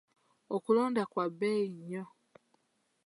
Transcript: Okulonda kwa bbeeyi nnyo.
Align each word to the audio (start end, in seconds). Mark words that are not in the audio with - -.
Okulonda 0.55 1.01
kwa 1.11 1.25
bbeeyi 1.31 1.65
nnyo. 1.75 2.03